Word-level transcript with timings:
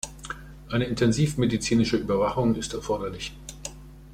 Eine 0.71 0.85
intensivmedizinische 0.85 1.95
Überwachung 1.95 2.55
ist 2.55 2.73
erforderlich. 2.73 3.35